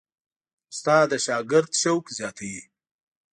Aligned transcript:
استاد 0.71 1.05
د 1.11 1.13
شاګرد 1.25 1.71
شوق 1.81 2.05
زیاتوي. 2.17 2.59